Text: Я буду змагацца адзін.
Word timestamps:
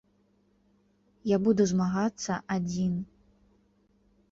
Я 1.33 1.37
буду 1.49 1.67
змагацца 1.73 2.33
адзін. 2.59 2.93